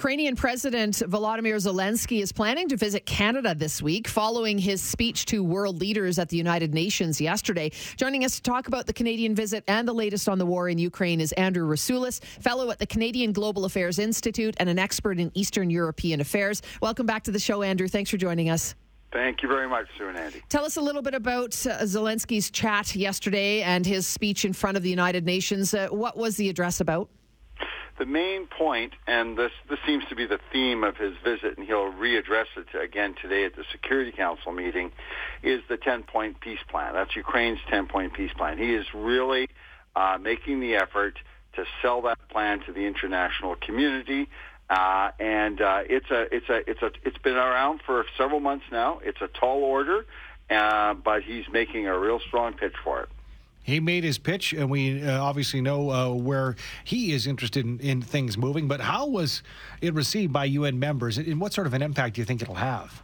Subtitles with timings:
[0.00, 5.44] Ukrainian President Volodymyr Zelensky is planning to visit Canada this week following his speech to
[5.44, 7.70] world leaders at the United Nations yesterday.
[7.98, 10.78] Joining us to talk about the Canadian visit and the latest on the war in
[10.78, 15.30] Ukraine is Andrew Rasiulis, fellow at the Canadian Global Affairs Institute and an expert in
[15.34, 16.62] Eastern European affairs.
[16.80, 17.86] Welcome back to the show, Andrew.
[17.86, 18.74] Thanks for joining us.
[19.12, 20.40] Thank you very much, Sue and Andy.
[20.48, 24.78] Tell us a little bit about uh, Zelensky's chat yesterday and his speech in front
[24.78, 25.74] of the United Nations.
[25.74, 27.10] Uh, what was the address about?
[28.00, 31.66] The main point, and this this seems to be the theme of his visit, and
[31.66, 34.90] he'll readdress it again today at the Security Council meeting,
[35.42, 36.94] is the 10-point peace plan.
[36.94, 38.56] That's Ukraine's 10-point peace plan.
[38.56, 39.50] He is really
[39.94, 41.18] uh, making the effort
[41.56, 44.30] to sell that plan to the international community.
[44.70, 48.64] Uh, and uh, it's a it's a it's a it's been around for several months
[48.72, 49.00] now.
[49.04, 50.06] It's a tall order,
[50.48, 53.08] uh, but he's making a real strong pitch for it.
[53.62, 57.78] He made his pitch, and we uh, obviously know uh, where he is interested in,
[57.80, 58.68] in, things moving.
[58.68, 59.42] But how was
[59.80, 62.54] it received by UN members, and what sort of an impact do you think it'll
[62.54, 63.02] have?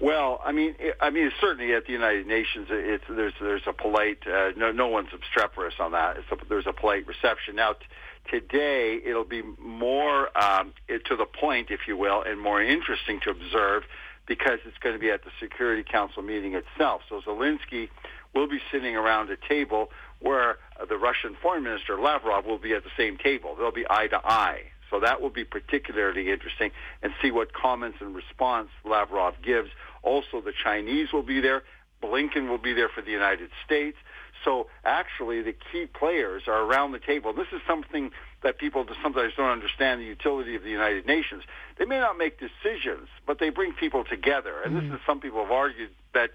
[0.00, 4.18] Well, I mean, I mean, certainly at the United Nations, it's there's there's a polite.
[4.26, 6.18] Uh, no, no one's obstreperous on that.
[6.18, 7.56] A, there's a polite reception.
[7.56, 7.86] Now, t-
[8.30, 13.30] today it'll be more um, to the point, if you will, and more interesting to
[13.30, 13.84] observe
[14.26, 17.02] because it's going to be at the Security Council meeting itself.
[17.08, 17.88] So Zelensky
[18.34, 19.90] will be sitting around a table
[20.20, 23.54] where the Russian Foreign Minister Lavrov will be at the same table.
[23.56, 24.62] They'll be eye to eye.
[24.90, 26.70] So that will be particularly interesting
[27.02, 29.70] and see what comments and response Lavrov gives.
[30.02, 31.62] Also, the Chinese will be there.
[32.02, 33.96] Blinken will be there for the United States.
[34.44, 37.32] So actually, the key players are around the table.
[37.32, 38.10] This is something
[38.42, 41.42] that people sometimes don't understand the utility of the United Nations.
[41.78, 44.60] They may not make decisions, but they bring people together.
[44.62, 44.90] And mm-hmm.
[44.90, 46.30] this is some people have argued that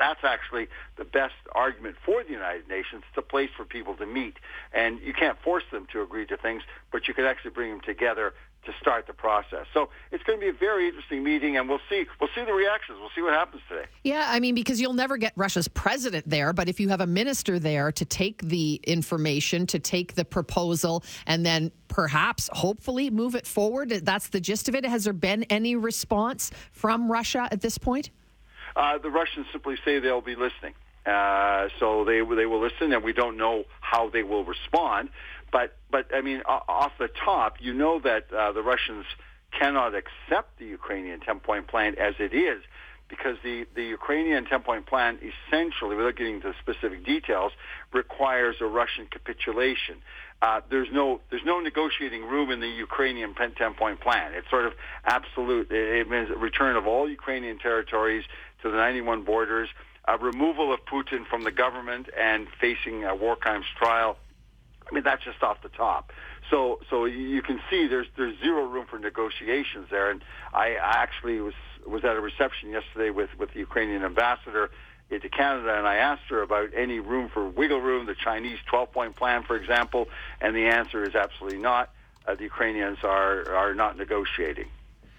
[0.00, 3.04] that's actually the best argument for the United Nations.
[3.08, 4.38] It's a place for people to meet.
[4.72, 7.80] And you can't force them to agree to things, but you can actually bring them
[7.82, 8.32] together
[8.64, 9.66] to start the process.
[9.72, 12.04] So it's going to be a very interesting meeting, and we'll see.
[12.20, 12.98] We'll see the reactions.
[13.00, 13.86] We'll see what happens today.
[14.04, 17.06] Yeah, I mean, because you'll never get Russia's president there, but if you have a
[17.06, 23.34] minister there to take the information, to take the proposal, and then perhaps, hopefully, move
[23.34, 24.84] it forward, that's the gist of it.
[24.84, 28.10] Has there been any response from Russia at this point?
[28.76, 30.74] Uh, the Russians simply say they'll be listening.
[31.06, 35.08] Uh, so they they will listen, and we don't know how they will respond.
[35.50, 39.06] But but I mean, off the top, you know that uh, the Russians
[39.58, 42.62] cannot accept the Ukrainian ten-point plan as it is,
[43.08, 47.52] because the the Ukrainian ten-point plan essentially, without getting into specific details,
[47.92, 49.96] requires a Russian capitulation.
[50.42, 54.32] Uh, there's no there's no negotiating room in the Ukrainian 10-point plan.
[54.34, 54.72] It's sort of
[55.04, 55.70] absolute.
[55.70, 58.24] It means return of all Ukrainian territories
[58.62, 59.68] to the 91 borders,
[60.06, 64.16] a removal of Putin from the government and facing a war crimes trial.
[64.90, 66.12] I mean, that's just off the top.
[66.50, 70.10] So, so you can see there's there's zero room for negotiations there.
[70.10, 70.22] And
[70.52, 71.54] I actually was
[71.86, 74.70] was at a reception yesterday with with the Ukrainian ambassador
[75.18, 79.16] to Canada, and I asked her about any room for wiggle room, the Chinese 12-point
[79.16, 80.08] plan, for example,
[80.40, 81.90] and the answer is absolutely not.
[82.28, 84.68] Uh, the Ukrainians are are not negotiating.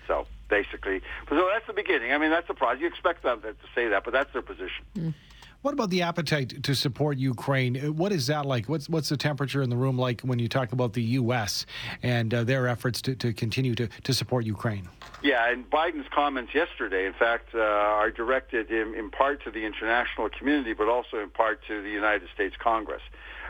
[0.08, 1.02] So basically.
[1.30, 2.14] So that's the beginning.
[2.14, 2.78] I mean, that's a surprise.
[2.80, 4.86] You expect them to say that, but that's their position.
[4.96, 5.14] Mm.
[5.62, 7.76] What about the appetite to support Ukraine?
[7.96, 8.68] What is that like?
[8.68, 11.68] What's what's the temperature in the room like when you talk about the U.S.
[12.02, 14.90] and uh, their efforts to, to continue to, to support Ukraine?
[15.22, 19.64] Yeah, and Biden's comments yesterday, in fact, uh, are directed in, in, part to the
[19.64, 23.04] international community, but also in part to the United States Congress,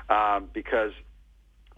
[0.10, 0.92] um, because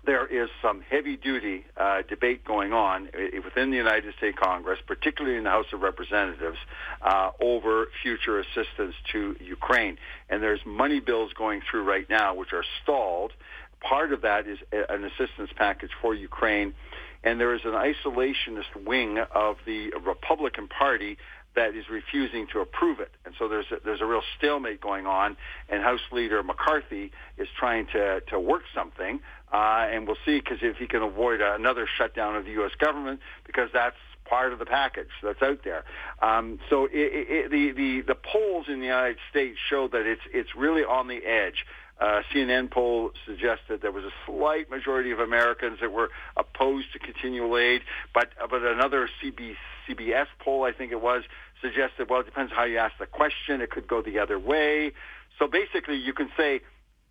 [0.06, 3.10] there is some heavy-duty uh, debate going on
[3.44, 6.58] within the United States Congress, particularly in the House of Representatives,
[7.02, 9.98] uh, over future assistance to Ukraine.
[10.30, 13.32] And there's money bills going through right now which are stalled.
[13.80, 16.74] Part of that is an assistance package for Ukraine.
[17.24, 21.18] And there is an isolationist wing of the Republican Party
[21.56, 23.12] that is refusing to approve it.
[23.26, 25.38] And so there's a, there's a real stalemate going on,
[25.70, 29.20] and House Leader McCarthy is trying to, to work something
[29.54, 32.72] uh, and we'll see because if he can avoid another shutdown of the U.S.
[32.80, 33.96] government, because that's
[34.26, 35.84] part of the package that's out there.
[36.24, 40.22] Um, so it, it, the, the the polls in the United States show that it's
[40.34, 41.66] it's really on the edge.
[42.04, 47.00] Uh, CNN poll suggested there was a slight majority of Americans that were opposed to
[47.00, 47.82] continual aid,
[48.14, 49.56] but but another CB,
[49.88, 51.24] CBS poll, I think it was,
[51.62, 53.62] suggested well, it depends how you ask the question.
[53.62, 54.92] It could go the other way.
[55.40, 56.60] So basically, you can say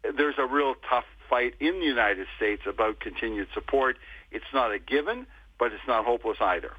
[0.02, 3.96] there's a real tough fight in the United States about continued support.
[4.30, 5.26] It's not a given,
[5.58, 6.72] but it's not hopeless either.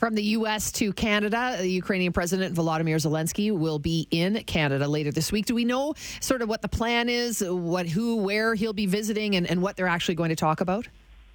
[0.00, 0.72] From the U.S.
[0.72, 5.44] to Canada, the Ukrainian President Volodymyr Zelensky will be in Canada later this week.
[5.44, 9.36] Do we know sort of what the plan is, what, who, where he'll be visiting,
[9.36, 10.88] and, and what they're actually going to talk about?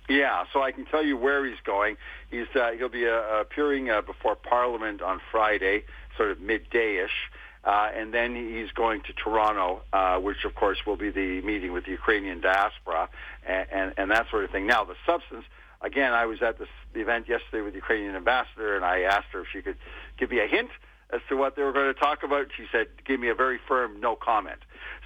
[0.10, 1.98] Yeah, so I can tell you where he's going.
[2.32, 5.84] He's uh, he'll be uh, appearing uh, before Parliament on Friday,
[6.18, 7.30] sort of midday-ish,
[7.66, 11.72] uh, and then he's going to Toronto, uh, which of course will be the meeting
[11.72, 13.10] with the Ukrainian diaspora
[13.48, 14.66] and, and, and that sort of thing.
[14.66, 15.46] Now, the substance.
[15.86, 19.28] Again, I was at this the event yesterday with the Ukrainian ambassador, and I asked
[19.34, 19.78] her if she could
[20.18, 20.70] give me a hint
[21.14, 22.48] as to what they were going to talk about.
[22.58, 24.60] She said, "Give me a very firm no comment."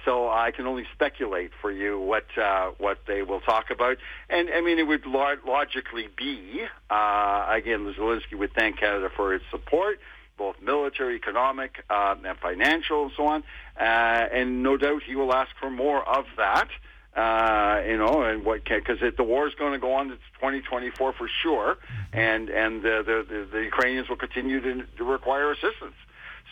[0.06, 3.98] So I can only speculate for you what uh, what they will talk about.
[4.30, 9.44] And I mean, it would logically be uh, again, Zelensky would thank Canada for its
[9.50, 9.98] support,
[10.38, 13.42] both military, economic, uh, and financial, and so on.
[13.78, 13.82] Uh,
[14.32, 16.68] and no doubt he will ask for more of that.
[17.16, 21.12] Uh, you know, and what because the war is going to go on to 2024
[21.12, 21.76] for sure,
[22.12, 25.96] and and the the, the Ukrainians will continue to, to require assistance.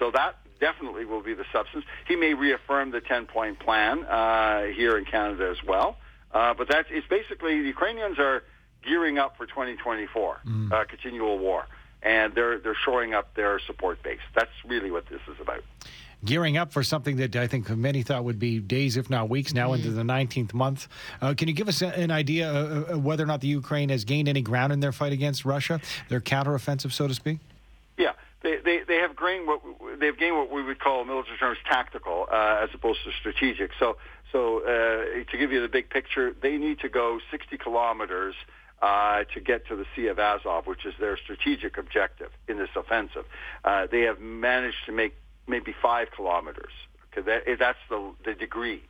[0.00, 1.84] So that definitely will be the substance.
[2.06, 5.96] He may reaffirm the 10-point plan uh, here in Canada as well.
[6.32, 8.42] Uh, but that's it's basically the Ukrainians are
[8.82, 10.72] gearing up for 2024, mm.
[10.72, 11.66] uh, continual war,
[12.02, 14.18] and they're they're shoring up their support base.
[14.34, 15.64] That's really what this is about.
[16.24, 19.54] Gearing up for something that I think many thought would be days, if not weeks,
[19.54, 19.76] now mm.
[19.76, 20.88] into the 19th month.
[21.20, 24.28] Uh, can you give us an idea uh, whether or not the Ukraine has gained
[24.28, 27.38] any ground in their fight against Russia, their counteroffensive, so to speak?
[27.96, 28.12] Yeah,
[28.42, 29.60] they, they, they have gained what
[30.00, 33.70] they've gained what we would call in military terms tactical uh, as opposed to strategic.
[33.78, 33.96] So
[34.32, 38.34] so uh, to give you the big picture, they need to go 60 kilometers
[38.82, 42.68] uh, to get to the Sea of Azov, which is their strategic objective in this
[42.76, 43.24] offensive.
[43.64, 45.14] Uh, they have managed to make
[45.48, 46.72] maybe five kilometers.
[47.12, 48.82] Okay, that, that's the the degree.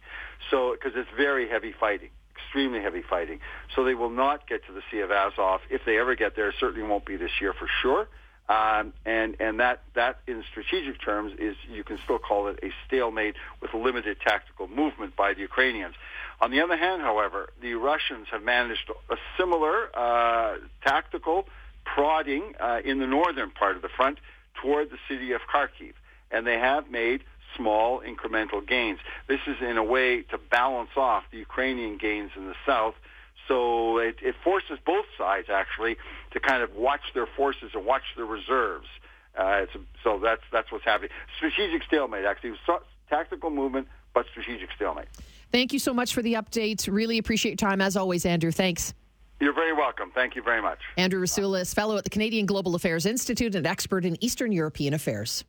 [0.51, 2.11] So because it's very heavy fighting
[2.49, 3.41] extremely heavy fighting.
[3.75, 5.61] So they will not get to the Sea of Azov.
[5.71, 8.09] If they ever get there, certainly won't be this year for sure.
[8.49, 12.71] Um, and and that that in strategic terms is you can still call it a
[12.87, 15.95] stalemate with limited tactical movement by the Ukrainians.
[16.41, 21.47] On the other hand, however, the Russians have managed a similar uh, tactical
[21.85, 24.19] prodding uh, in the northern part of the front
[24.63, 25.93] toward the city of Kharkiv,
[26.31, 27.23] and they have made
[27.57, 28.99] small incremental gains.
[29.27, 32.95] This is in a way to balance off the Ukrainian gains in the south
[33.49, 35.97] so it, it forces both sides actually
[36.33, 38.87] to kind of watch their forces and watch their reserves.
[39.37, 39.67] Uh,
[40.05, 41.11] so that's that's what's happening.
[41.37, 42.55] Strategic stalemate, actually,
[43.09, 45.09] tactical movement, but strategic stalemate.
[45.51, 46.87] Thank you so much for the update.
[46.93, 48.51] Really appreciate your time as always, Andrew.
[48.51, 48.93] Thanks.
[49.41, 50.11] You're very welcome.
[50.13, 50.81] Thank you very much.
[50.97, 55.45] Andrew Rasiulis, fellow at the Canadian Global Affairs Institute and expert in Eastern European affairs.